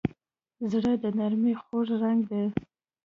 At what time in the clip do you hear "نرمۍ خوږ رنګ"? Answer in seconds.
1.17-2.21